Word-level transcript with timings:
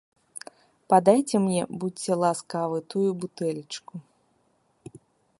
Падайце 0.93 1.41
мне, 1.43 1.61
будзьце 1.83 2.11
ласкавы, 2.23 2.77
тую 2.93 3.05
бутэлечку. 3.25 3.95